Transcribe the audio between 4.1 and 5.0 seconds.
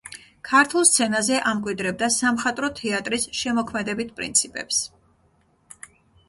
პრინციპებს.